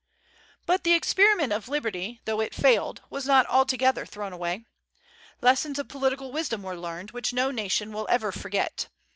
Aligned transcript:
But 0.65 0.83
the 0.83 0.93
experiment 0.93 1.53
of 1.53 1.69
liberty, 1.69 2.21
though 2.25 2.41
it 2.41 2.55
failed, 2.55 3.03
was 3.11 3.27
not 3.27 3.45
altogether 3.45 4.03
thrown 4.03 4.33
away. 4.33 4.65
Lessons 5.41 5.77
of 5.77 5.89
political 5.89 6.31
wisdom 6.31 6.63
were 6.63 6.75
learned, 6.75 7.11
which 7.11 7.33
no 7.33 7.51
nation 7.51 7.93
will 7.93 8.07
ever 8.09 8.31
forget. 8.31 8.87